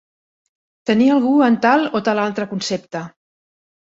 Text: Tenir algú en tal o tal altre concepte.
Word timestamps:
Tenir 0.89 1.09
algú 1.15 1.33
en 1.49 1.57
tal 1.65 1.85
o 1.99 2.03
tal 2.07 2.21
altre 2.23 2.47
concepte. 2.53 3.03